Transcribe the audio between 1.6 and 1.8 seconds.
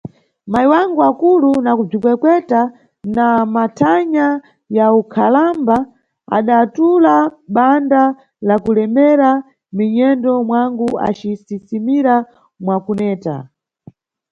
na